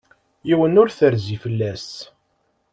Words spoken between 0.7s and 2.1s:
ur terzi fell-as.